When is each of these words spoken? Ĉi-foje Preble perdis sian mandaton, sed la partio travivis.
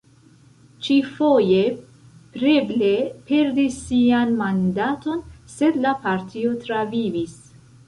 Ĉi-foje 0.85 1.59
Preble 2.37 2.89
perdis 3.29 3.77
sian 3.91 4.35
mandaton, 4.41 5.23
sed 5.59 5.81
la 5.87 5.95
partio 6.09 6.59
travivis. 6.67 7.41